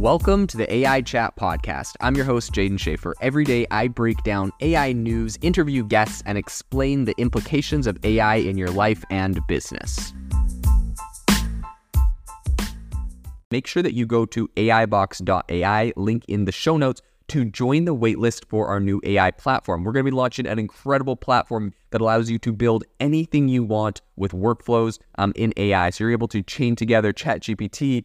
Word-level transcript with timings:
Welcome 0.00 0.46
to 0.46 0.56
the 0.56 0.76
AI 0.76 1.02
Chat 1.02 1.36
Podcast. 1.36 1.94
I'm 2.00 2.16
your 2.16 2.24
host, 2.24 2.54
Jaeden 2.54 2.78
Schafer. 2.78 3.12
Every 3.20 3.44
day, 3.44 3.66
I 3.70 3.86
break 3.86 4.22
down 4.22 4.50
AI 4.62 4.94
news, 4.94 5.36
interview 5.42 5.84
guests, 5.84 6.22
and 6.24 6.38
explain 6.38 7.04
the 7.04 7.14
implications 7.18 7.86
of 7.86 8.02
AI 8.02 8.36
in 8.36 8.56
your 8.56 8.70
life 8.70 9.04
and 9.10 9.38
business. 9.46 10.14
Make 13.50 13.66
sure 13.66 13.82
that 13.82 13.92
you 13.92 14.06
go 14.06 14.24
to 14.24 14.48
AIbox.ai, 14.56 15.92
link 15.96 16.24
in 16.28 16.46
the 16.46 16.52
show 16.52 16.78
notes, 16.78 17.02
to 17.28 17.44
join 17.44 17.84
the 17.84 17.94
waitlist 17.94 18.46
for 18.46 18.68
our 18.68 18.80
new 18.80 19.02
AI 19.04 19.30
platform. 19.32 19.84
We're 19.84 19.92
going 19.92 20.06
to 20.06 20.10
be 20.10 20.16
launching 20.16 20.46
an 20.46 20.58
incredible 20.58 21.14
platform 21.14 21.74
that 21.90 22.00
allows 22.00 22.30
you 22.30 22.38
to 22.38 22.54
build 22.54 22.84
anything 23.00 23.48
you 23.48 23.64
want 23.64 24.00
with 24.16 24.32
workflows 24.32 24.98
um, 25.18 25.34
in 25.36 25.52
AI. 25.58 25.90
So 25.90 26.04
you're 26.04 26.12
able 26.12 26.28
to 26.28 26.42
chain 26.42 26.74
together 26.74 27.12
ChatGPT 27.12 28.04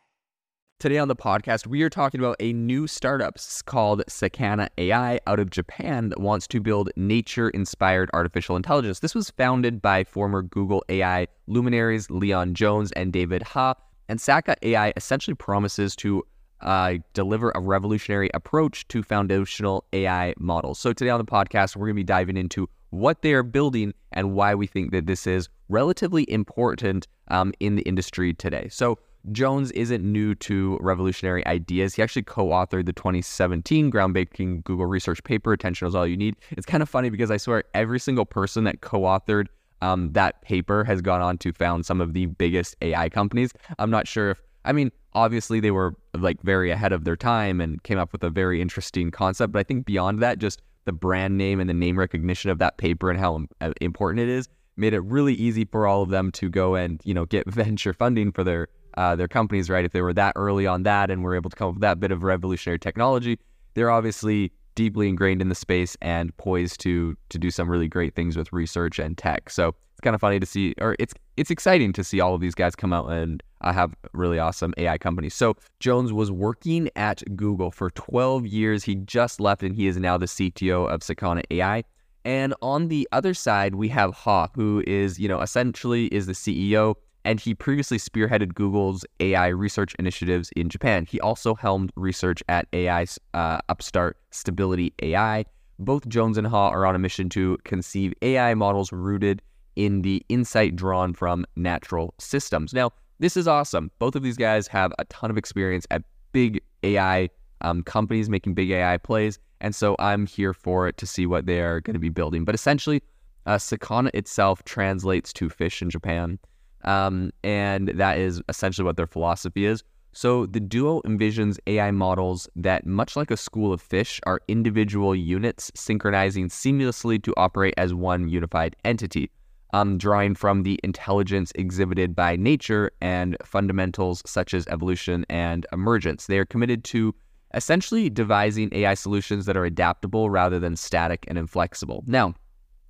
Today 0.81 0.97
on 0.97 1.09
the 1.09 1.15
podcast, 1.15 1.67
we 1.67 1.83
are 1.83 1.91
talking 1.91 2.19
about 2.19 2.37
a 2.39 2.53
new 2.53 2.87
startup 2.87 3.37
called 3.67 4.03
Sakana 4.07 4.67
AI 4.79 5.19
out 5.27 5.39
of 5.39 5.51
Japan 5.51 6.09
that 6.09 6.19
wants 6.19 6.47
to 6.47 6.59
build 6.59 6.89
nature 6.95 7.51
inspired 7.51 8.09
artificial 8.15 8.55
intelligence. 8.55 8.99
This 8.99 9.13
was 9.13 9.29
founded 9.29 9.79
by 9.79 10.03
former 10.03 10.41
Google 10.41 10.83
AI 10.89 11.27
luminaries 11.45 12.07
Llion 12.07 12.53
Jones 12.53 12.91
and 12.93 13.13
David 13.13 13.43
Ha. 13.43 13.75
And 14.09 14.19
Saka 14.19 14.55
AI 14.63 14.91
essentially 14.97 15.35
promises 15.35 15.95
to 15.97 16.23
uh, 16.61 16.95
deliver 17.13 17.51
a 17.53 17.59
revolutionary 17.59 18.31
approach 18.33 18.87
to 18.87 19.03
foundational 19.03 19.85
AI 19.93 20.33
models. 20.39 20.79
So, 20.79 20.93
today 20.93 21.11
on 21.11 21.19
the 21.19 21.31
podcast, 21.31 21.75
we're 21.75 21.85
going 21.85 21.97
to 21.97 21.99
be 21.99 22.03
diving 22.05 22.37
into 22.37 22.67
what 22.89 23.21
they 23.21 23.33
are 23.33 23.43
building 23.43 23.93
and 24.13 24.33
why 24.33 24.55
we 24.55 24.65
think 24.65 24.93
that 24.93 25.05
this 25.05 25.27
is 25.27 25.47
relatively 25.69 26.25
important 26.27 27.07
um, 27.27 27.53
in 27.59 27.75
the 27.75 27.83
industry 27.83 28.33
today. 28.33 28.67
So, 28.71 28.97
Jones 29.31 29.71
isn't 29.71 30.03
new 30.03 30.33
to 30.35 30.77
revolutionary 30.81 31.45
ideas. 31.45 31.95
He 31.95 32.01
actually 32.01 32.23
co 32.23 32.47
authored 32.47 32.85
the 32.85 32.93
2017 32.93 33.91
groundbreaking 33.91 34.63
Google 34.63 34.87
research 34.87 35.23
paper, 35.23 35.53
Attention 35.53 35.87
is 35.87 35.95
All 35.95 36.07
You 36.07 36.17
Need. 36.17 36.35
It's 36.51 36.65
kind 36.65 36.81
of 36.81 36.89
funny 36.89 37.09
because 37.09 37.29
I 37.29 37.37
swear 37.37 37.63
every 37.73 37.99
single 37.99 38.25
person 38.25 38.63
that 38.63 38.81
co 38.81 39.01
authored 39.01 39.47
um, 39.81 40.11
that 40.13 40.41
paper 40.41 40.83
has 40.83 41.01
gone 41.01 41.21
on 41.21 41.37
to 41.39 41.53
found 41.53 41.85
some 41.85 42.01
of 42.01 42.13
the 42.13 42.27
biggest 42.27 42.75
AI 42.81 43.09
companies. 43.09 43.51
I'm 43.79 43.89
not 43.89 44.07
sure 44.07 44.31
if, 44.31 44.41
I 44.65 44.73
mean, 44.73 44.91
obviously 45.13 45.59
they 45.59 45.71
were 45.71 45.95
like 46.13 46.41
very 46.41 46.71
ahead 46.71 46.91
of 46.91 47.03
their 47.03 47.15
time 47.15 47.59
and 47.59 47.81
came 47.83 47.97
up 47.97 48.11
with 48.11 48.23
a 48.23 48.29
very 48.29 48.61
interesting 48.61 49.11
concept. 49.11 49.53
But 49.53 49.59
I 49.59 49.63
think 49.63 49.85
beyond 49.85 50.19
that, 50.19 50.39
just 50.39 50.61
the 50.85 50.91
brand 50.91 51.37
name 51.37 51.59
and 51.59 51.69
the 51.69 51.73
name 51.73 51.97
recognition 51.97 52.49
of 52.49 52.59
that 52.59 52.77
paper 52.77 53.09
and 53.09 53.19
how 53.19 53.45
uh, 53.59 53.73
important 53.81 54.19
it 54.19 54.29
is 54.29 54.49
made 54.77 54.93
it 54.93 54.99
really 55.01 55.33
easy 55.33 55.65
for 55.65 55.85
all 55.85 56.01
of 56.01 56.09
them 56.09 56.31
to 56.31 56.49
go 56.49 56.75
and, 56.75 57.01
you 57.03 57.13
know, 57.13 57.25
get 57.25 57.47
venture 57.49 57.93
funding 57.93 58.31
for 58.31 58.43
their 58.43 58.67
uh, 58.97 59.15
their 59.15 59.27
companies, 59.27 59.69
right? 59.69 59.85
If 59.85 59.91
they 59.91 60.01
were 60.01 60.13
that 60.13 60.33
early 60.35 60.67
on 60.67 60.83
that 60.83 61.09
and 61.09 61.23
were 61.23 61.35
able 61.35 61.49
to 61.49 61.55
come 61.55 61.69
up 61.69 61.73
with 61.75 61.81
that 61.81 61.99
bit 61.99 62.11
of 62.11 62.23
revolutionary 62.23 62.79
technology, 62.79 63.39
they're 63.73 63.91
obviously 63.91 64.51
deeply 64.75 65.09
ingrained 65.09 65.41
in 65.41 65.49
the 65.49 65.55
space 65.55 65.97
and 66.01 66.35
poised 66.37 66.79
to 66.79 67.15
to 67.29 67.37
do 67.37 67.51
some 67.51 67.69
really 67.69 67.87
great 67.87 68.15
things 68.15 68.37
with 68.37 68.51
research 68.53 68.99
and 68.99 69.17
tech. 69.17 69.49
So 69.49 69.75
it's 69.91 70.01
kind 70.01 70.15
of 70.15 70.21
funny 70.21 70.39
to 70.39 70.45
see, 70.45 70.73
or 70.79 70.95
it's 70.99 71.13
it's 71.37 71.51
exciting 71.51 71.93
to 71.93 72.03
see 72.03 72.19
all 72.19 72.33
of 72.33 72.41
these 72.41 72.55
guys 72.55 72.75
come 72.75 72.93
out 72.93 73.09
and 73.11 73.43
uh, 73.61 73.73
have 73.73 73.93
really 74.13 74.39
awesome 74.39 74.73
AI 74.77 74.97
companies. 74.97 75.33
So 75.33 75.55
Jones 75.79 76.13
was 76.13 76.31
working 76.31 76.89
at 76.95 77.21
Google 77.35 77.71
for 77.71 77.91
12 77.91 78.45
years. 78.45 78.83
He 78.83 78.95
just 78.95 79.39
left, 79.39 79.63
and 79.63 79.75
he 79.75 79.87
is 79.87 79.97
now 79.97 80.17
the 80.17 80.25
CTO 80.25 80.89
of 80.89 81.01
Sakana 81.01 81.43
AI. 81.51 81.83
And 82.23 82.53
on 82.61 82.87
the 82.87 83.07
other 83.11 83.33
side, 83.33 83.75
we 83.75 83.87
have 83.89 84.13
Ha, 84.13 84.47
who 84.55 84.83
is 84.87 85.19
you 85.19 85.27
know 85.27 85.41
essentially 85.41 86.05
is 86.07 86.25
the 86.27 86.33
CEO 86.33 86.95
and 87.25 87.39
he 87.39 87.53
previously 87.53 87.97
spearheaded 87.97 88.53
Google's 88.53 89.05
AI 89.19 89.47
research 89.47 89.95
initiatives 89.99 90.49
in 90.55 90.69
Japan. 90.69 91.05
He 91.05 91.19
also 91.19 91.55
helmed 91.55 91.91
research 91.95 92.43
at 92.49 92.67
AI 92.73 93.05
uh, 93.33 93.59
upstart 93.69 94.17
Stability 94.31 94.93
AI. 95.01 95.45
Both 95.79 96.07
Jones 96.07 96.37
and 96.37 96.47
Ha 96.47 96.69
are 96.69 96.85
on 96.85 96.95
a 96.95 96.99
mission 96.99 97.29
to 97.29 97.57
conceive 97.63 98.13
AI 98.21 98.53
models 98.53 98.91
rooted 98.91 99.41
in 99.75 100.01
the 100.01 100.23
insight 100.29 100.75
drawn 100.75 101.13
from 101.13 101.45
natural 101.55 102.13
systems. 102.19 102.73
Now, 102.73 102.91
this 103.19 103.37
is 103.37 103.47
awesome. 103.47 103.91
Both 103.99 104.15
of 104.15 104.23
these 104.23 104.37
guys 104.37 104.67
have 104.67 104.91
a 104.99 105.05
ton 105.05 105.29
of 105.29 105.37
experience 105.37 105.85
at 105.91 106.03
big 106.31 106.61
AI 106.83 107.29
um, 107.61 107.83
companies 107.83 108.29
making 108.29 108.55
big 108.55 108.71
AI 108.71 108.97
plays. 108.97 109.39
And 109.59 109.75
so 109.75 109.95
I'm 109.99 110.25
here 110.25 110.53
for 110.53 110.87
it 110.87 110.97
to 110.97 111.05
see 111.05 111.27
what 111.27 111.45
they 111.45 111.61
are 111.61 111.81
going 111.81 111.93
to 111.93 111.99
be 111.99 112.09
building. 112.09 112.45
But 112.45 112.55
essentially, 112.55 113.03
uh, 113.45 113.57
Sakana 113.57 114.09
itself 114.13 114.63
translates 114.63 115.31
to 115.33 115.49
fish 115.49 115.81
in 115.81 115.89
Japan. 115.89 116.39
Um, 116.83 117.31
and 117.43 117.89
that 117.89 118.17
is 118.17 118.41
essentially 118.49 118.85
what 118.85 118.97
their 118.97 119.07
philosophy 119.07 119.65
is. 119.65 119.83
So 120.13 120.45
the 120.45 120.59
duo 120.59 121.01
envisions 121.03 121.57
AI 121.67 121.91
models 121.91 122.49
that, 122.55 122.85
much 122.85 123.15
like 123.15 123.31
a 123.31 123.37
school 123.37 123.71
of 123.71 123.81
fish, 123.81 124.19
are 124.25 124.41
individual 124.49 125.15
units 125.15 125.71
synchronizing 125.73 126.49
seamlessly 126.49 127.21
to 127.23 127.33
operate 127.37 127.73
as 127.77 127.93
one 127.93 128.27
unified 128.27 128.75
entity, 128.83 129.31
um, 129.73 129.97
drawing 129.97 130.35
from 130.35 130.63
the 130.63 130.77
intelligence 130.83 131.53
exhibited 131.55 132.13
by 132.13 132.35
nature 132.35 132.91
and 132.99 133.37
fundamentals 133.45 134.21
such 134.25 134.53
as 134.53 134.67
evolution 134.67 135.25
and 135.29 135.65
emergence. 135.71 136.27
They 136.27 136.39
are 136.39 136.45
committed 136.45 136.83
to 136.85 137.15
essentially 137.53 138.09
devising 138.09 138.69
AI 138.73 138.95
solutions 138.95 139.45
that 139.45 139.55
are 139.55 139.65
adaptable 139.65 140.29
rather 140.29 140.59
than 140.59 140.75
static 140.75 141.25
and 141.29 141.37
inflexible. 141.37 142.03
Now, 142.05 142.33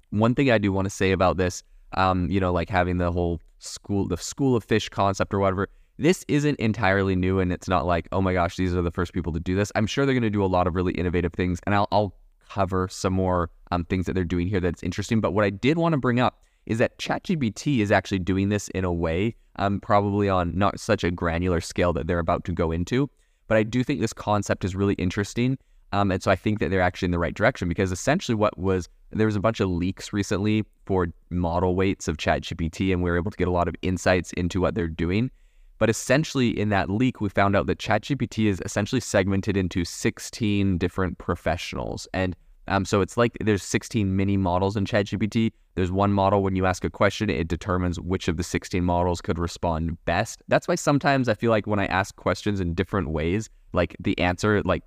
one 0.09 0.33
thing 0.33 0.49
I 0.49 0.57
do 0.57 0.71
want 0.71 0.85
to 0.85 0.89
say 0.89 1.11
about 1.11 1.37
this, 1.37 1.63
um, 1.93 2.29
you 2.29 2.39
know, 2.39 2.51
like 2.51 2.69
having 2.69 2.97
the 2.97 3.11
whole 3.11 3.39
school 3.61 4.07
the 4.07 4.17
school 4.17 4.55
of 4.55 4.63
fish 4.63 4.89
concept 4.89 5.33
or 5.33 5.39
whatever 5.39 5.69
this 5.97 6.25
isn't 6.27 6.59
entirely 6.59 7.15
new 7.15 7.39
and 7.39 7.51
it's 7.53 7.67
not 7.67 7.85
like 7.85 8.07
oh 8.11 8.21
my 8.21 8.33
gosh 8.33 8.55
these 8.55 8.75
are 8.75 8.81
the 8.81 8.91
first 8.91 9.13
people 9.13 9.31
to 9.33 9.39
do 9.39 9.55
this. 9.55 9.71
I'm 9.75 9.85
sure 9.85 10.05
they're 10.05 10.15
going 10.15 10.23
to 10.23 10.29
do 10.29 10.43
a 10.43 10.47
lot 10.47 10.67
of 10.67 10.75
really 10.75 10.93
innovative 10.93 11.33
things 11.33 11.59
and 11.65 11.75
i'll, 11.75 11.87
I'll 11.91 12.15
cover 12.49 12.87
some 12.89 13.13
more 13.13 13.49
um, 13.71 13.85
things 13.85 14.05
that 14.07 14.13
they're 14.13 14.23
doing 14.25 14.47
here 14.47 14.59
that's 14.59 14.83
interesting. 14.83 15.21
But 15.21 15.31
what 15.31 15.45
i 15.45 15.49
did 15.49 15.77
want 15.77 15.93
to 15.93 15.97
bring 15.97 16.19
up 16.19 16.41
is 16.65 16.77
that 16.77 16.97
chatgpt 16.97 17.79
is 17.79 17.91
actually 17.91 18.19
doing 18.19 18.49
this 18.49 18.67
in 18.69 18.85
a 18.85 18.93
way 18.93 19.35
um, 19.57 19.79
probably 19.79 20.29
on 20.29 20.57
not 20.57 20.79
such 20.79 21.03
a 21.03 21.11
granular 21.11 21.61
scale 21.61 21.93
that 21.93 22.07
they're 22.07 22.19
about 22.19 22.43
to 22.45 22.51
go 22.51 22.71
into 22.71 23.09
but 23.47 23.57
i 23.57 23.63
do 23.63 23.83
think 23.83 23.99
this 23.99 24.13
concept 24.13 24.63
is 24.63 24.75
really 24.75 24.93
interesting 24.95 25.57
um, 25.91 26.11
and 26.11 26.21
so 26.21 26.31
i 26.31 26.35
think 26.35 26.59
that 26.59 26.69
they're 26.69 26.81
actually 26.81 27.07
in 27.07 27.11
the 27.11 27.19
right 27.19 27.33
direction 27.33 27.67
because 27.67 27.91
essentially 27.91 28.35
what 28.35 28.57
was 28.57 28.87
there 29.11 29.25
was 29.25 29.35
a 29.35 29.39
bunch 29.39 29.59
of 29.59 29.69
leaks 29.69 30.13
recently 30.13 30.65
for 30.85 31.07
model 31.29 31.75
weights 31.75 32.07
of 32.07 32.17
ChatGPT, 32.17 32.91
and 32.93 33.01
we 33.01 33.09
were 33.09 33.17
able 33.17 33.31
to 33.31 33.37
get 33.37 33.47
a 33.47 33.51
lot 33.51 33.67
of 33.67 33.75
insights 33.81 34.31
into 34.33 34.61
what 34.61 34.75
they're 34.75 34.87
doing. 34.87 35.31
But 35.77 35.89
essentially, 35.89 36.57
in 36.57 36.69
that 36.69 36.89
leak, 36.89 37.21
we 37.21 37.29
found 37.29 37.55
out 37.55 37.65
that 37.65 37.79
ChatGPT 37.79 38.45
is 38.45 38.61
essentially 38.63 39.01
segmented 39.01 39.57
into 39.57 39.83
16 39.83 40.77
different 40.77 41.17
professionals. 41.17 42.07
And 42.13 42.35
um, 42.67 42.85
so 42.85 43.01
it's 43.01 43.17
like 43.17 43.35
there's 43.41 43.63
16 43.63 44.15
mini 44.15 44.37
models 44.37 44.77
in 44.77 44.85
ChatGPT. 44.85 45.51
There's 45.75 45.91
one 45.91 46.13
model 46.13 46.43
when 46.43 46.55
you 46.55 46.65
ask 46.65 46.83
a 46.83 46.89
question, 46.89 47.29
it 47.29 47.47
determines 47.47 47.99
which 47.99 48.27
of 48.27 48.37
the 48.37 48.43
16 48.43 48.83
models 48.83 49.21
could 49.21 49.39
respond 49.39 49.97
best. 50.05 50.43
That's 50.47 50.67
why 50.67 50.75
sometimes 50.75 51.27
I 51.27 51.33
feel 51.33 51.49
like 51.49 51.65
when 51.65 51.79
I 51.79 51.85
ask 51.87 52.15
questions 52.15 52.59
in 52.59 52.73
different 52.73 53.09
ways, 53.09 53.49
like 53.73 53.95
the 53.99 54.17
answer 54.19 54.61
like 54.63 54.83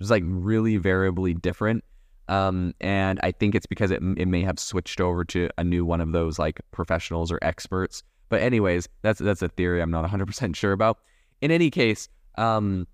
is 0.00 0.10
like 0.10 0.24
really 0.26 0.76
variably 0.76 1.34
different. 1.34 1.84
Um, 2.28 2.74
and 2.80 3.20
I 3.22 3.32
think 3.32 3.54
it's 3.54 3.66
because 3.66 3.90
it, 3.90 4.02
it 4.16 4.26
may 4.26 4.42
have 4.42 4.58
switched 4.58 5.00
over 5.00 5.24
to 5.26 5.48
a 5.58 5.64
new 5.64 5.84
one 5.84 6.00
of 6.00 6.12
those 6.12 6.38
like 6.38 6.60
professionals 6.70 7.30
or 7.30 7.38
experts. 7.42 8.02
But 8.28 8.42
anyways, 8.42 8.88
that's 9.02 9.20
that's 9.20 9.42
a 9.42 9.48
theory 9.48 9.82
I'm 9.82 9.90
not 9.90 10.08
100% 10.08 10.56
sure 10.56 10.72
about. 10.72 10.98
In 11.40 11.50
any 11.50 11.70
case, 11.70 12.08
um, 12.36 12.86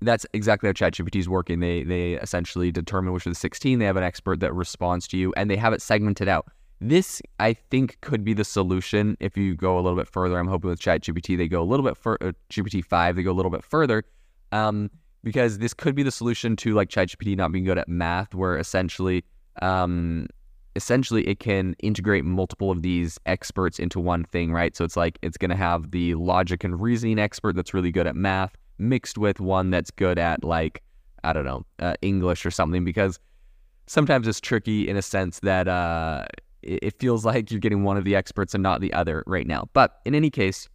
that's 0.00 0.26
exactly 0.32 0.68
how 0.68 0.72
ChatGPT 0.72 1.16
is 1.16 1.28
working. 1.28 1.60
They 1.60 1.84
they 1.84 2.14
essentially 2.14 2.70
determine 2.70 3.12
which 3.12 3.26
of 3.26 3.32
the 3.32 3.38
16. 3.38 3.78
They 3.78 3.84
have 3.84 3.96
an 3.96 4.02
expert 4.02 4.40
that 4.40 4.52
responds 4.54 5.06
to 5.08 5.16
you, 5.16 5.32
and 5.36 5.50
they 5.50 5.56
have 5.56 5.72
it 5.72 5.80
segmented 5.80 6.28
out. 6.28 6.46
This, 6.80 7.22
I 7.40 7.54
think, 7.54 7.98
could 8.00 8.24
be 8.24 8.34
the 8.34 8.44
solution 8.44 9.16
if 9.20 9.36
you 9.36 9.54
go 9.54 9.78
a 9.78 9.80
little 9.80 9.96
bit 9.96 10.08
further. 10.08 10.38
I'm 10.38 10.48
hoping 10.48 10.70
with 10.70 10.80
ChatGPT 10.80 11.38
they 11.38 11.48
go 11.48 11.62
a 11.62 11.64
little 11.64 11.86
bit 11.86 11.96
further. 11.96 12.28
Uh, 12.28 12.32
GPT 12.50 12.84
five 12.84 13.16
they 13.16 13.22
go 13.22 13.30
a 13.30 13.32
little 13.32 13.50
bit 13.50 13.64
further, 13.64 14.04
um, 14.52 14.90
because 15.24 15.58
this 15.58 15.74
could 15.74 15.94
be 15.94 16.02
the 16.02 16.10
solution 16.10 16.54
to 16.56 16.74
like 16.74 16.88
ChatGPT 16.88 17.36
not 17.36 17.50
being 17.50 17.64
good 17.64 17.78
at 17.78 17.88
math, 17.88 18.34
where 18.34 18.56
essentially, 18.56 19.24
um, 19.62 20.28
essentially 20.76 21.26
it 21.26 21.40
can 21.40 21.74
integrate 21.80 22.24
multiple 22.24 22.70
of 22.70 22.82
these 22.82 23.18
experts 23.26 23.78
into 23.78 23.98
one 23.98 24.24
thing, 24.24 24.52
right? 24.52 24.76
So 24.76 24.84
it's 24.84 24.96
like 24.96 25.18
it's 25.22 25.36
going 25.36 25.50
to 25.50 25.56
have 25.56 25.90
the 25.90 26.14
logic 26.14 26.62
and 26.62 26.80
reasoning 26.80 27.18
expert 27.18 27.56
that's 27.56 27.74
really 27.74 27.90
good 27.90 28.06
at 28.06 28.14
math 28.14 28.54
mixed 28.78 29.18
with 29.18 29.40
one 29.40 29.70
that's 29.70 29.90
good 29.90 30.18
at 30.18 30.42
like 30.42 30.82
I 31.22 31.32
don't 31.32 31.44
know 31.44 31.64
uh, 31.78 31.94
English 32.02 32.44
or 32.44 32.50
something 32.50 32.84
because 32.84 33.18
sometimes 33.86 34.28
it's 34.28 34.40
tricky 34.40 34.88
in 34.88 34.96
a 34.96 35.02
sense 35.02 35.40
that 35.40 35.68
uh, 35.68 36.26
it 36.62 36.98
feels 36.98 37.24
like 37.24 37.50
you're 37.50 37.60
getting 37.60 37.84
one 37.84 37.96
of 37.96 38.04
the 38.04 38.14
experts 38.14 38.54
and 38.54 38.62
not 38.62 38.80
the 38.80 38.92
other 38.92 39.22
right 39.26 39.46
now. 39.46 39.68
But 39.72 40.00
in 40.04 40.14
any 40.14 40.30
case, 40.30 40.68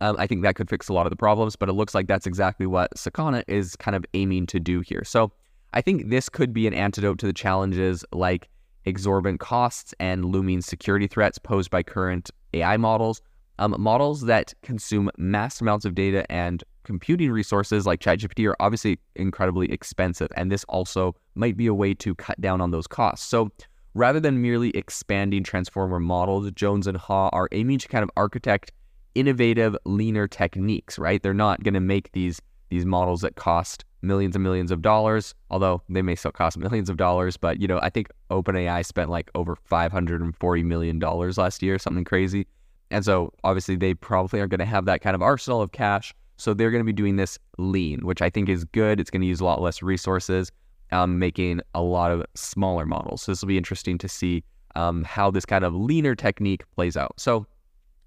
um, 0.00 0.16
I 0.18 0.26
think 0.26 0.42
that 0.42 0.56
could 0.56 0.68
fix 0.68 0.88
a 0.88 0.92
lot 0.92 1.06
of 1.06 1.10
the 1.10 1.16
problems. 1.16 1.56
But 1.56 1.68
it 1.68 1.72
looks 1.72 1.94
like 1.94 2.06
that's 2.06 2.26
exactly 2.26 2.66
what 2.66 2.94
Sakana 2.94 3.42
is 3.48 3.76
kind 3.76 3.94
of 3.94 4.04
aiming 4.14 4.46
to 4.46 4.60
do 4.60 4.80
here. 4.80 5.04
So 5.04 5.32
I 5.72 5.80
think 5.80 6.10
this 6.10 6.28
could 6.28 6.52
be 6.52 6.66
an 6.66 6.74
antidote 6.74 7.18
to 7.18 7.26
the 7.26 7.32
challenges 7.32 8.04
like 8.12 8.48
exorbitant 8.84 9.40
costs 9.40 9.94
and 9.98 10.26
looming 10.26 10.60
security 10.60 11.06
threats 11.06 11.38
posed 11.38 11.70
by 11.70 11.82
current 11.82 12.30
AI 12.52 12.76
models. 12.76 13.22
Um, 13.58 13.74
models 13.78 14.22
that 14.22 14.52
consume 14.62 15.10
mass 15.16 15.60
amounts 15.60 15.84
of 15.84 15.94
data 15.94 16.30
and 16.30 16.64
computing 16.82 17.30
resources 17.30 17.86
like 17.86 18.00
ChatGPT 18.00 18.48
are 18.48 18.56
obviously 18.60 18.98
incredibly 19.14 19.70
expensive, 19.72 20.28
and 20.36 20.50
this 20.50 20.64
also 20.64 21.14
might 21.34 21.56
be 21.56 21.66
a 21.68 21.74
way 21.74 21.94
to 21.94 22.14
cut 22.16 22.40
down 22.40 22.60
on 22.60 22.72
those 22.72 22.86
costs. 22.86 23.26
So, 23.26 23.50
rather 23.94 24.18
than 24.18 24.42
merely 24.42 24.70
expanding 24.70 25.44
transformer 25.44 26.00
models, 26.00 26.50
Jones 26.52 26.88
and 26.88 26.96
Ha 26.96 27.28
are 27.28 27.48
aiming 27.52 27.78
to 27.78 27.88
kind 27.88 28.02
of 28.02 28.10
architect 28.16 28.72
innovative, 29.14 29.76
leaner 29.84 30.28
techniques. 30.28 30.98
Right? 30.98 31.22
They're 31.22 31.34
not 31.34 31.62
going 31.62 31.74
to 31.74 31.80
make 31.80 32.12
these 32.12 32.40
these 32.70 32.84
models 32.84 33.20
that 33.20 33.36
cost 33.36 33.84
millions 34.02 34.34
and 34.36 34.42
millions 34.42 34.70
of 34.70 34.82
dollars, 34.82 35.34
although 35.50 35.82
they 35.88 36.02
may 36.02 36.14
still 36.14 36.32
cost 36.32 36.58
millions 36.66 36.88
of 36.88 36.96
dollars. 36.96 37.36
But 37.36 37.60
you 37.60 37.68
know, 37.68 37.78
I 37.82 37.90
think 37.90 38.08
OpenAI 38.30 38.84
spent 38.84 39.10
like 39.10 39.30
over 39.34 39.56
540 39.56 40.62
million 40.62 40.98
dollars 40.98 41.38
last 41.38 41.62
year, 41.62 41.78
something 41.78 42.04
crazy. 42.04 42.46
And 42.90 43.04
so 43.04 43.32
obviously 43.42 43.76
they 43.76 43.94
probably 43.94 44.40
are 44.40 44.46
going 44.46 44.60
to 44.60 44.64
have 44.66 44.84
that 44.84 45.00
kind 45.00 45.14
of 45.14 45.22
arsenal 45.22 45.62
of 45.62 45.72
cash 45.72 46.14
so 46.36 46.54
they're 46.54 46.70
going 46.70 46.80
to 46.80 46.84
be 46.84 46.92
doing 46.92 47.16
this 47.16 47.38
lean, 47.58 48.04
which 48.04 48.20
I 48.20 48.30
think 48.30 48.48
is 48.48 48.64
good. 48.64 49.00
It's 49.00 49.10
going 49.10 49.20
to 49.20 49.26
use 49.26 49.40
a 49.40 49.44
lot 49.44 49.60
less 49.60 49.82
resources, 49.82 50.50
um, 50.90 51.18
making 51.18 51.60
a 51.74 51.82
lot 51.82 52.10
of 52.10 52.24
smaller 52.34 52.86
models. 52.86 53.22
So 53.22 53.32
this 53.32 53.40
will 53.40 53.48
be 53.48 53.58
interesting 53.58 53.98
to 53.98 54.08
see 54.08 54.42
um, 54.74 55.04
how 55.04 55.30
this 55.30 55.46
kind 55.46 55.64
of 55.64 55.74
leaner 55.74 56.14
technique 56.14 56.64
plays 56.74 56.96
out. 56.96 57.14
So 57.18 57.46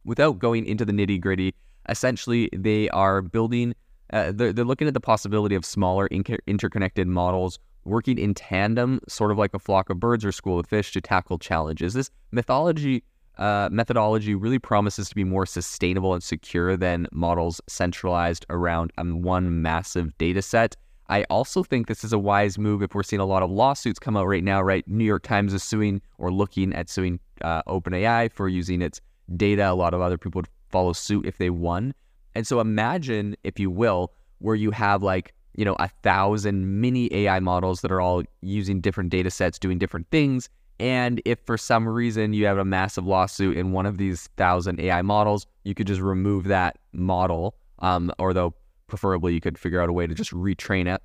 without 0.07 0.39
going 0.39 0.65
into 0.65 0.83
the 0.83 0.92
nitty 0.92 1.21
gritty, 1.21 1.54
essentially 1.89 2.50
they 2.54 2.89
are 2.89 3.21
building, 3.21 3.75
uh, 4.12 4.31
they're, 4.33 4.51
they're 4.51 4.65
looking 4.65 4.88
at 4.88 4.95
the 4.95 5.00
possibility 5.00 5.54
of 5.54 5.63
smaller 5.63 6.07
inter- 6.07 6.39
interconnected 6.48 7.07
models 7.07 7.59
working 7.83 8.18
in 8.18 8.33
tandem, 8.33 9.00
sort 9.07 9.31
of 9.31 9.38
like 9.38 9.54
a 9.54 9.59
flock 9.59 9.89
of 9.89 10.00
birds 10.00 10.25
or 10.25 10.31
school 10.31 10.59
of 10.59 10.65
fish 10.65 10.92
to 10.94 11.01
tackle 11.01 11.38
challenges. 11.38 11.94
This 11.94 12.09
mythology 12.31 13.04
uh, 13.38 13.69
methodology 13.71 14.33
really 14.33 14.57
promises 14.57 15.09
to 15.09 15.15
be 15.15 15.24
more 15.24 15.45
sustainable 15.45 16.13
and 16.15 16.24
secure 16.24 16.75
than 16.75 17.07
models 17.12 17.62
centralized 17.68 18.45
around 18.50 18.92
um, 18.98 19.21
one 19.21 19.62
massive 19.62 20.18
data 20.18 20.42
set. 20.42 20.75
I 21.09 21.24
also 21.30 21.63
think 21.63 21.88
this 21.88 22.04
is 22.04 22.12
a 22.12 22.19
wise 22.19 22.57
move 22.57 22.81
if 22.81 22.95
we're 22.95 23.04
seeing 23.04 23.19
a 23.19 23.25
lot 23.25 23.44
of 23.44 23.51
lawsuits 23.51 24.00
come 24.00 24.18
out 24.18 24.25
right 24.25 24.44
now, 24.44 24.62
right? 24.62 24.86
New 24.88 25.06
York 25.06 25.24
Times 25.24 25.54
is 25.54 25.63
suing 25.63 26.01
or 26.18 26.31
looking 26.31 26.74
at 26.74 26.89
suing 26.89 27.19
uh, 27.42 27.62
OpenAI 27.63 28.31
for 28.31 28.50
using 28.50 28.81
its 28.81 29.00
data. 29.36 29.72
A 29.72 29.74
lot 29.74 29.94
of 29.94 30.02
other 30.02 30.18
people 30.18 30.40
would 30.40 30.50
follow 30.70 30.94
suit 30.94 31.26
if 31.26 31.38
they 31.38 31.50
won. 31.50 31.94
And 32.36 32.46
so 32.46 32.60
imagine, 32.60 33.36
if 33.44 33.60
you 33.60 33.70
will, 33.70 34.14
where 34.40 34.56
you 34.56 34.72
have 34.72 35.02
like, 35.02 35.34
you 35.56 35.66
know, 35.66 35.76
a 35.80 35.88
thousand 36.04 36.80
mini 36.82 37.12
AI 37.14 37.40
models 37.40 37.82
that 37.82 37.92
are 37.92 38.00
all 38.00 38.24
using 38.42 38.80
different 38.80 39.10
data 39.10 39.32
sets, 39.32 39.58
doing 39.58 39.80
different 39.80 40.08
things. 40.12 40.50
And 40.80 41.22
if 41.26 41.40
for 41.46 41.58
some 41.58 41.88
reason 41.88 42.34
you 42.34 42.46
have 42.46 42.60
a 42.60 42.66
massive 42.66 43.08
lawsuit 43.08 43.58
in 43.58 43.72
one 43.72 43.88
of 43.88 43.98
these 43.98 44.30
thousand 44.38 44.80
AI 44.80 45.02
models, 45.02 45.48
you 45.64 45.74
could 45.74 45.88
just 45.88 46.02
remove 46.02 46.44
that 46.46 46.78
model. 46.94 47.56
Um, 47.80 48.12
or 48.20 48.34
though 48.34 48.54
preferably 48.88 49.34
you 49.34 49.42
could 49.42 49.58
figure 49.58 49.82
out 49.82 49.90
a 49.90 49.94
way 49.94 50.08
to 50.08 50.14
just 50.14 50.32
retrain 50.32 50.94
it. 50.94 51.02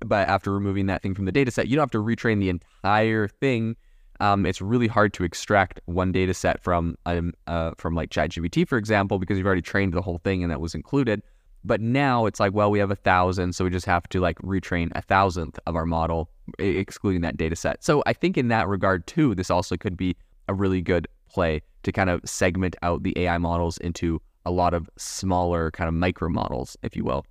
But 0.00 0.28
after 0.28 0.52
removing 0.52 0.86
that 0.86 1.02
thing 1.02 1.14
from 1.14 1.26
the 1.26 1.32
data 1.32 1.50
set, 1.50 1.68
you 1.68 1.76
don't 1.76 1.82
have 1.82 1.90
to 1.90 2.02
retrain 2.02 2.40
the 2.40 2.48
entire 2.48 3.28
thing. 3.28 3.76
Um, 4.22 4.46
it's 4.46 4.62
really 4.62 4.86
hard 4.86 5.12
to 5.14 5.24
extract 5.24 5.80
one 5.86 6.12
data 6.12 6.32
set 6.32 6.62
from 6.62 6.96
um, 7.06 7.34
uh, 7.48 7.72
from 7.76 7.96
like 7.96 8.10
ChatGPT, 8.10 8.66
for 8.68 8.78
example, 8.78 9.18
because 9.18 9.36
you've 9.36 9.46
already 9.48 9.62
trained 9.62 9.92
the 9.92 10.00
whole 10.00 10.18
thing 10.18 10.44
and 10.44 10.50
that 10.52 10.60
was 10.60 10.76
included. 10.76 11.22
But 11.64 11.80
now 11.80 12.26
it's 12.26 12.38
like, 12.38 12.52
well, 12.52 12.70
we 12.70 12.78
have 12.78 12.92
a 12.92 12.96
thousand, 12.96 13.54
so 13.54 13.64
we 13.64 13.70
just 13.70 13.86
have 13.86 14.08
to 14.10 14.20
like 14.20 14.38
retrain 14.38 14.92
a 14.94 15.02
thousandth 15.02 15.58
of 15.66 15.74
our 15.74 15.84
model, 15.84 16.30
excluding 16.60 17.20
that 17.22 17.36
data 17.36 17.56
set. 17.56 17.82
So 17.82 18.04
I 18.06 18.12
think 18.12 18.38
in 18.38 18.46
that 18.46 18.68
regard 18.68 19.08
too, 19.08 19.34
this 19.34 19.50
also 19.50 19.76
could 19.76 19.96
be 19.96 20.16
a 20.48 20.54
really 20.54 20.80
good 20.80 21.08
play 21.28 21.60
to 21.82 21.90
kind 21.90 22.08
of 22.08 22.20
segment 22.24 22.76
out 22.82 23.02
the 23.02 23.18
AI 23.18 23.38
models 23.38 23.76
into 23.78 24.22
a 24.46 24.52
lot 24.52 24.72
of 24.72 24.88
smaller 24.96 25.72
kind 25.72 25.88
of 25.88 25.94
micro 25.94 26.28
models, 26.28 26.76
if 26.84 26.94
you 26.94 27.02
will. 27.02 27.26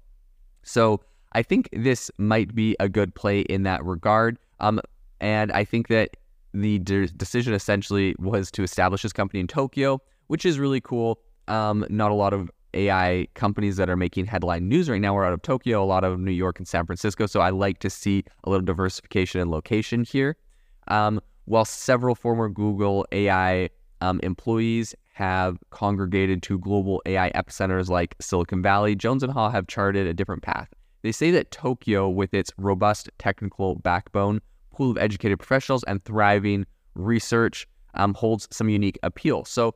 So 0.63 0.99
I 1.31 1.41
think 1.41 1.69
this 1.71 2.11
might 2.17 2.53
be 2.53 2.75
a 2.81 2.89
good 2.89 3.15
play 3.15 3.41
in 3.41 3.63
that 3.63 3.81
regard. 3.85 4.37
Um, 4.59 4.81
and 5.21 5.53
I 5.53 5.63
think 5.63 5.87
that 5.87 6.17
the 6.53 6.79
de- 6.79 7.07
decision 7.07 7.53
essentially 7.53 8.15
was 8.19 8.51
to 8.51 8.63
establish 8.63 9.03
this 9.03 9.13
company 9.13 9.39
in 9.39 9.47
Tokyo, 9.47 10.01
which 10.27 10.45
is 10.45 10.59
really 10.59 10.81
cool. 10.81 11.19
Um, 11.47 11.85
not 11.89 12.11
a 12.11 12.13
lot 12.13 12.33
of 12.33 12.49
AI 12.73 13.27
companies 13.33 13.77
that 13.77 13.89
are 13.89 13.97
making 13.97 14.25
headline 14.25 14.69
news 14.69 14.89
right 14.89 15.01
now 15.01 15.15
are 15.17 15.25
out 15.25 15.33
of 15.33 15.41
Tokyo, 15.41 15.83
a 15.83 15.85
lot 15.85 16.03
of 16.03 16.19
New 16.19 16.31
York 16.31 16.57
and 16.59 16.67
San 16.67 16.85
Francisco. 16.85 17.25
So 17.25 17.41
I 17.41 17.49
like 17.49 17.79
to 17.79 17.89
see 17.89 18.23
a 18.43 18.49
little 18.49 18.65
diversification 18.65 19.41
and 19.41 19.51
location 19.51 20.03
here. 20.03 20.37
Um, 20.87 21.21
while 21.45 21.65
several 21.65 22.15
former 22.15 22.49
Google 22.49 23.05
AI 23.11 23.69
um, 23.99 24.19
employees 24.23 24.95
have 25.13 25.57
congregated 25.69 26.41
to 26.43 26.57
global 26.57 27.01
AI 27.05 27.31
epicenters 27.31 27.89
like 27.89 28.15
Silicon 28.21 28.61
Valley, 28.61 28.95
Jones 28.95 29.23
and 29.23 29.31
Ha 29.31 29.49
have 29.49 29.67
charted 29.67 30.07
a 30.07 30.13
different 30.13 30.41
path. 30.41 30.69
They 31.01 31.11
say 31.11 31.31
that 31.31 31.51
Tokyo, 31.51 32.07
with 32.09 32.33
its 32.33 32.51
robust 32.57 33.09
technical 33.17 33.75
backbone, 33.75 34.39
pool 34.81 34.89
of 34.89 34.97
educated 34.97 35.37
professionals, 35.37 35.83
and 35.83 36.03
thriving 36.05 36.65
research, 36.95 37.67
um, 37.93 38.15
holds 38.15 38.47
some 38.51 38.67
unique 38.67 38.97
appeal. 39.03 39.45
So 39.45 39.75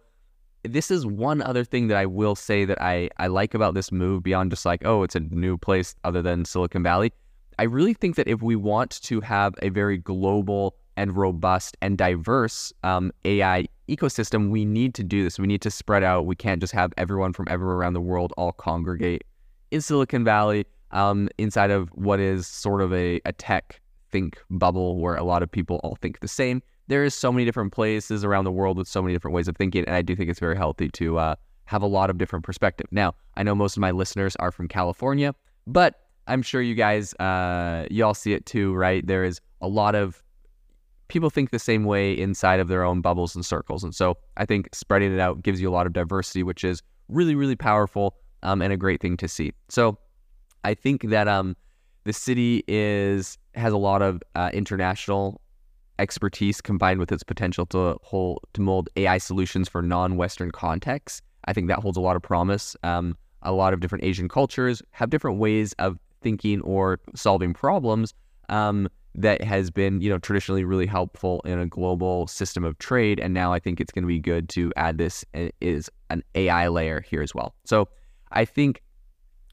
this 0.63 0.89
is 0.89 1.05
one 1.05 1.43
other 1.43 1.63
thing 1.63 1.89
that 1.89 1.97
I 1.97 2.07
will 2.07 2.33
say 2.33 2.65
that 2.65 2.81
I, 2.81 3.09
I 3.17 3.27
like 3.27 3.53
about 3.53 3.75
this 3.75 3.91
move 3.91 4.23
beyond 4.23 4.49
just 4.49 4.65
like, 4.65 4.83
oh, 4.83 5.03
it's 5.03 5.15
a 5.15 5.19
new 5.19 5.59
place 5.59 5.93
other 6.03 6.23
than 6.23 6.43
Silicon 6.43 6.81
Valley. 6.81 7.13
I 7.59 7.63
really 7.63 7.93
think 7.93 8.15
that 8.15 8.27
if 8.27 8.41
we 8.41 8.55
want 8.55 8.99
to 9.03 9.21
have 9.21 9.53
a 9.61 9.69
very 9.69 9.99
global 9.99 10.75
and 10.97 11.15
robust 11.15 11.77
and 11.83 11.99
diverse 11.99 12.73
um, 12.83 13.11
AI 13.25 13.67
ecosystem, 13.87 14.49
we 14.49 14.65
need 14.65 14.95
to 14.95 15.03
do 15.03 15.23
this. 15.23 15.37
We 15.37 15.45
need 15.45 15.61
to 15.61 15.69
spread 15.69 16.03
out. 16.03 16.25
We 16.25 16.35
can't 16.35 16.61
just 16.61 16.73
have 16.73 16.93
everyone 16.97 17.31
from 17.31 17.45
everywhere 17.47 17.75
around 17.75 17.93
the 17.93 18.01
world 18.01 18.33
all 18.37 18.53
congregate 18.53 19.23
in 19.69 19.81
Silicon 19.81 20.23
Valley 20.23 20.65
um, 20.89 21.29
inside 21.37 21.69
of 21.69 21.89
what 21.89 22.19
is 22.19 22.47
sort 22.47 22.81
of 22.81 22.91
a, 22.91 23.21
a 23.25 23.33
tech 23.33 23.79
think 24.15 24.41
bubble 24.49 24.89
where 25.01 25.15
a 25.15 25.23
lot 25.23 25.41
of 25.43 25.49
people 25.57 25.75
all 25.83 25.97
think 26.01 26.19
the 26.19 26.27
same 26.27 26.61
there 26.87 27.03
is 27.03 27.13
so 27.13 27.31
many 27.31 27.45
different 27.45 27.73
places 27.73 28.23
around 28.23 28.43
the 28.43 28.51
world 28.51 28.77
with 28.77 28.87
so 28.87 29.01
many 29.01 29.13
different 29.13 29.33
ways 29.33 29.47
of 29.47 29.55
thinking, 29.57 29.83
and 29.85 29.95
I 29.95 30.01
do 30.01 30.15
think 30.15 30.29
it's 30.29 30.39
very 30.39 30.55
healthy 30.55 30.89
to 30.89 31.17
uh, 31.17 31.35
have 31.65 31.81
a 31.81 31.87
lot 31.87 32.09
of 32.09 32.17
different 32.17 32.45
perspective. 32.45 32.87
Now, 32.91 33.15
I 33.37 33.43
know 33.43 33.55
most 33.55 33.75
of 33.75 33.81
my 33.81 33.91
listeners 33.91 34.35
are 34.37 34.51
from 34.51 34.67
California, 34.67 35.33
but 35.65 36.01
I'm 36.27 36.41
sure 36.41 36.61
you 36.61 36.75
guys, 36.75 37.13
uh, 37.15 37.87
you 37.89 38.05
all 38.05 38.13
see 38.13 38.33
it 38.33 38.45
too, 38.45 38.73
right? 38.75 39.05
There 39.05 39.23
is 39.23 39.41
a 39.61 39.67
lot 39.67 39.95
of 39.95 40.23
people 41.07 41.29
think 41.29 41.51
the 41.51 41.59
same 41.59 41.85
way 41.85 42.13
inside 42.13 42.59
of 42.59 42.67
their 42.67 42.83
own 42.83 43.01
bubbles 43.01 43.35
and 43.35 43.45
circles, 43.45 43.83
and 43.83 43.93
so 43.95 44.17
I 44.37 44.45
think 44.45 44.73
spreading 44.73 45.13
it 45.13 45.19
out 45.19 45.41
gives 45.41 45.59
you 45.59 45.69
a 45.69 45.73
lot 45.73 45.87
of 45.87 45.93
diversity, 45.93 46.43
which 46.43 46.63
is 46.63 46.83
really, 47.09 47.35
really 47.35 47.55
powerful 47.55 48.15
um, 48.43 48.61
and 48.61 48.71
a 48.71 48.77
great 48.77 49.01
thing 49.01 49.17
to 49.17 49.27
see. 49.27 49.53
So 49.69 49.97
I 50.63 50.75
think 50.75 51.09
that 51.09 51.27
um, 51.27 51.55
the 52.05 52.13
city 52.13 52.63
is 52.67 53.37
has 53.55 53.73
a 53.73 53.77
lot 53.77 54.01
of 54.01 54.21
uh, 54.35 54.49
international 54.53 55.41
expertise 55.99 56.61
combined 56.61 56.99
with 56.99 57.11
its 57.11 57.23
potential 57.23 57.65
to 57.65 57.97
hold 58.01 58.39
to 58.53 58.61
mold 58.61 58.89
AI 58.95 59.17
solutions 59.17 59.67
for 59.67 59.81
non-Western 59.81 60.51
contexts. 60.51 61.21
I 61.45 61.53
think 61.53 61.67
that 61.67 61.79
holds 61.79 61.97
a 61.97 62.01
lot 62.01 62.15
of 62.15 62.21
promise. 62.21 62.75
Um, 62.83 63.17
a 63.41 63.51
lot 63.51 63.73
of 63.73 63.79
different 63.79 64.03
Asian 64.03 64.27
cultures 64.27 64.81
have 64.91 65.09
different 65.09 65.37
ways 65.37 65.73
of 65.73 65.97
thinking 66.21 66.61
or 66.61 66.99
solving 67.15 67.53
problems 67.53 68.13
um, 68.49 68.89
that 69.13 69.43
has 69.43 69.69
been, 69.69 70.01
you 70.01 70.09
know, 70.09 70.17
traditionally 70.17 70.63
really 70.63 70.87
helpful 70.87 71.41
in 71.45 71.59
a 71.59 71.67
global 71.67 72.27
system 72.27 72.63
of 72.63 72.77
trade. 72.79 73.19
And 73.19 73.33
now 73.33 73.53
I 73.53 73.59
think 73.59 73.79
it's 73.79 73.91
going 73.91 74.03
to 74.03 74.07
be 74.07 74.19
good 74.19 74.49
to 74.49 74.73
add 74.75 74.97
this 74.97 75.23
uh, 75.35 75.49
is 75.61 75.89
an 76.09 76.23
AI 76.33 76.67
layer 76.67 77.01
here 77.01 77.21
as 77.21 77.33
well. 77.33 77.55
So 77.63 77.87
I 78.31 78.43
think 78.43 78.81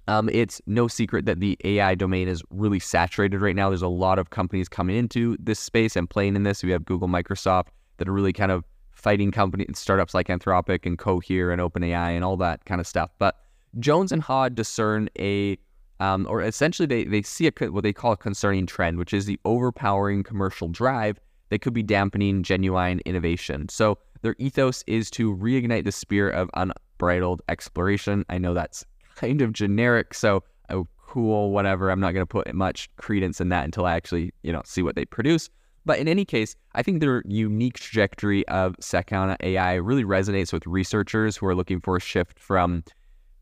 Um, 0.09 0.29
it's 0.33 0.61
no 0.67 0.89
secret 0.89 1.27
that 1.27 1.41
the 1.41 1.57
AI 1.65 1.95
domain 1.95 2.29
is 2.29 2.43
really 2.51 2.81
saturated 2.81 3.41
right 3.41 3.55
now. 3.55 3.69
There's 3.69 3.83
a 3.83 3.89
lot 3.89 4.19
of 4.19 4.31
companies 4.31 4.69
coming 4.69 4.97
into 4.97 5.37
this 5.39 5.61
space 5.61 5.95
and 5.95 6.11
playing 6.11 6.35
in 6.35 6.43
this. 6.43 6.63
We 6.63 6.73
have 6.73 6.85
Google, 6.85 7.09
Microsoft 7.09 7.69
that 7.99 8.09
are 8.09 8.13
really 8.13 8.33
kind 8.33 8.51
of 8.51 8.65
fighting 8.91 9.31
company 9.31 9.67
startups 9.75 10.15
like 10.15 10.29
Anthropic 10.29 10.87
and 10.87 10.99
Cohere 10.99 11.51
and 11.51 11.61
OpenAI 11.61 12.11
and 12.11 12.25
all 12.25 12.37
that 12.39 12.65
kind 12.65 12.81
of 12.81 12.87
stuff. 12.87 13.11
But 13.19 13.37
Jones 13.79 14.13
and 14.13 14.23
Ha 14.23 14.49
discern 14.49 15.09
a, 15.19 15.57
um, 16.01 16.27
or 16.29 16.43
essentially 16.43 16.87
they, 16.87 17.05
they 17.05 17.23
see 17.23 17.47
a, 17.47 17.67
what 17.71 17.85
they 17.85 17.93
call 17.93 18.13
a 18.13 18.17
concerning 18.17 18.67
trend, 18.67 18.99
which 18.99 19.15
is 19.15 19.27
the 19.27 19.39
overpowering 19.45 20.25
commercial 20.25 20.69
drive 20.69 21.19
that 21.51 21.61
could 21.61 21.75
be 21.75 21.83
dampening 21.83 22.43
genuine 22.43 23.01
innovation. 23.05 23.69
So 23.69 23.99
their 24.23 24.35
ethos 24.39 24.83
is 24.87 25.11
to 25.13 25.35
reignite 25.37 25.85
the 25.85 25.93
spirit 25.93 26.35
of 26.35 26.51
unbridled 26.55 27.43
exploration. 27.49 28.25
I 28.29 28.39
know 28.39 28.55
that's 28.55 28.85
kind 29.17 29.41
of 29.43 29.53
generic, 29.53 30.15
so 30.15 30.43
oh, 30.71 30.87
cool, 31.07 31.51
whatever. 31.51 31.91
I'm 31.91 32.01
not 32.01 32.13
going 32.13 32.23
to 32.23 32.27
put 32.27 32.53
much 32.55 32.89
credence 32.97 33.41
in 33.41 33.49
that 33.51 33.65
until 33.65 33.87
I 33.87 33.95
actually, 33.95 34.33
you 34.43 34.53
know, 34.53 34.63
see 34.65 34.83
what 34.83 34.97
they 34.97 35.05
produce. 35.05 35.51
But 35.85 35.99
in 35.99 36.07
any 36.07 36.25
case, 36.25 36.55
I 36.75 36.83
think 36.83 37.01
their 37.01 37.23
unique 37.27 37.75
trajectory 37.75 38.47
of 38.49 38.77
Sakana 38.77 39.37
AI 39.41 39.75
really 39.75 40.05
resonates 40.05 40.53
with 40.53 40.67
researchers 40.67 41.37
who 41.37 41.47
are 41.47 41.55
looking 41.55 41.81
for 41.81 41.97
a 41.97 42.01
shift 42.01 42.39
from 42.39 42.85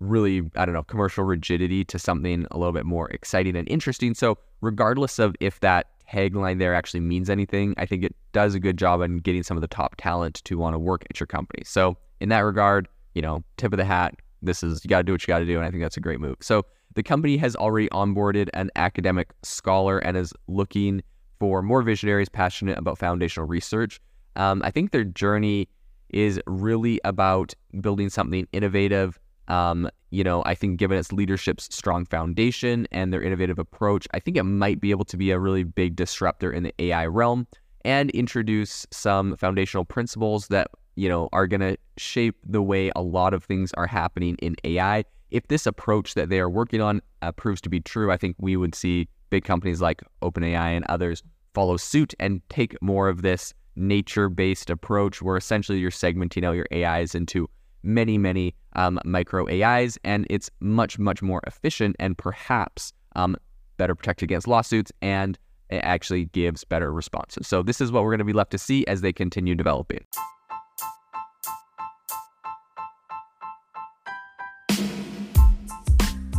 really, 0.00 0.42
I 0.56 0.64
don't 0.64 0.74
know, 0.74 0.82
commercial 0.82 1.24
rigidity 1.24 1.84
to 1.84 1.98
something 1.98 2.46
a 2.50 2.58
little 2.58 2.72
bit 2.72 2.86
more 2.86 3.10
exciting 3.10 3.56
and 3.56 3.68
interesting. 3.68 4.14
So, 4.14 4.38
regardless 4.62 5.18
of 5.18 5.36
if 5.40 5.60
that 5.60 5.88
tagline 6.10 6.58
there 6.58 6.74
actually 6.74 7.00
means 7.00 7.28
anything, 7.30 7.74
I 7.76 7.86
think 7.86 8.04
it 8.04 8.16
does 8.32 8.54
a 8.54 8.60
good 8.60 8.78
job 8.78 9.02
in 9.02 9.18
getting 9.18 9.42
some 9.42 9.56
of 9.56 9.60
the 9.60 9.68
top 9.68 9.96
talent 9.96 10.42
to 10.44 10.58
want 10.58 10.74
to 10.74 10.78
work 10.78 11.04
at 11.10 11.20
your 11.20 11.26
company. 11.26 11.62
So, 11.66 11.96
in 12.20 12.30
that 12.30 12.40
regard, 12.40 12.88
you 13.14 13.22
know, 13.22 13.44
tip 13.58 13.72
of 13.72 13.76
the 13.76 13.84
hat. 13.84 14.14
This 14.42 14.62
is, 14.62 14.84
you 14.84 14.88
got 14.88 14.98
to 14.98 15.04
do 15.04 15.12
what 15.12 15.22
you 15.22 15.26
got 15.26 15.40
to 15.40 15.46
do. 15.46 15.56
And 15.56 15.66
I 15.66 15.70
think 15.70 15.82
that's 15.82 15.96
a 15.96 16.00
great 16.00 16.20
move. 16.20 16.36
So, 16.40 16.64
the 16.94 17.02
company 17.04 17.36
has 17.36 17.54
already 17.54 17.88
onboarded 17.90 18.48
an 18.52 18.70
academic 18.74 19.32
scholar 19.44 19.98
and 19.98 20.16
is 20.16 20.32
looking 20.48 21.02
for 21.38 21.62
more 21.62 21.82
visionaries 21.82 22.28
passionate 22.28 22.76
about 22.78 22.98
foundational 22.98 23.46
research. 23.46 24.00
Um, 24.34 24.60
I 24.64 24.72
think 24.72 24.90
their 24.90 25.04
journey 25.04 25.68
is 26.08 26.40
really 26.46 27.00
about 27.04 27.54
building 27.80 28.10
something 28.10 28.46
innovative. 28.52 29.18
Um, 29.48 29.88
you 30.10 30.24
know, 30.24 30.42
I 30.44 30.54
think 30.54 30.78
given 30.78 30.98
its 30.98 31.12
leadership's 31.12 31.74
strong 31.74 32.04
foundation 32.04 32.86
and 32.90 33.12
their 33.12 33.22
innovative 33.22 33.58
approach, 33.58 34.08
I 34.12 34.18
think 34.18 34.36
it 34.36 34.42
might 34.42 34.80
be 34.80 34.90
able 34.90 35.04
to 35.06 35.16
be 35.16 35.30
a 35.30 35.38
really 35.38 35.64
big 35.64 35.96
disruptor 35.96 36.52
in 36.52 36.64
the 36.64 36.74
AI 36.78 37.06
realm 37.06 37.46
and 37.84 38.10
introduce 38.10 38.86
some 38.90 39.36
foundational 39.36 39.84
principles 39.84 40.48
that, 40.48 40.68
you 41.00 41.08
know, 41.08 41.30
are 41.32 41.46
going 41.46 41.60
to 41.62 41.78
shape 41.96 42.36
the 42.46 42.60
way 42.60 42.92
a 42.94 43.00
lot 43.00 43.32
of 43.32 43.42
things 43.42 43.72
are 43.72 43.86
happening 43.86 44.36
in 44.42 44.54
AI. 44.64 45.02
If 45.30 45.48
this 45.48 45.64
approach 45.64 46.12
that 46.12 46.28
they 46.28 46.40
are 46.40 46.50
working 46.50 46.82
on 46.82 47.00
uh, 47.22 47.32
proves 47.32 47.62
to 47.62 47.70
be 47.70 47.80
true, 47.80 48.12
I 48.12 48.18
think 48.18 48.36
we 48.38 48.54
would 48.54 48.74
see 48.74 49.08
big 49.30 49.44
companies 49.44 49.80
like 49.80 50.02
OpenAI 50.20 50.76
and 50.76 50.84
others 50.90 51.22
follow 51.54 51.78
suit 51.78 52.12
and 52.20 52.46
take 52.50 52.76
more 52.82 53.08
of 53.08 53.22
this 53.22 53.54
nature 53.76 54.28
based 54.28 54.68
approach 54.68 55.22
where 55.22 55.38
essentially 55.38 55.78
you're 55.78 55.90
segmenting 55.90 56.44
out 56.44 56.52
your 56.52 56.66
AIs 56.70 57.14
into 57.14 57.48
many, 57.82 58.18
many 58.18 58.54
um, 58.74 59.00
micro 59.06 59.48
AIs, 59.48 59.96
and 60.04 60.26
it's 60.28 60.50
much, 60.60 60.98
much 60.98 61.22
more 61.22 61.40
efficient 61.46 61.96
and 61.98 62.18
perhaps 62.18 62.92
um, 63.16 63.38
better 63.78 63.94
protected 63.94 64.26
against 64.26 64.46
lawsuits 64.46 64.92
and 65.00 65.38
it 65.70 65.78
actually 65.78 66.26
gives 66.26 66.62
better 66.62 66.92
responses. 66.92 67.48
So, 67.48 67.62
this 67.62 67.80
is 67.80 67.90
what 67.90 68.02
we're 68.02 68.10
going 68.10 68.18
to 68.18 68.24
be 68.24 68.34
left 68.34 68.50
to 68.50 68.58
see 68.58 68.86
as 68.86 69.00
they 69.00 69.14
continue 69.14 69.54
developing. 69.54 70.04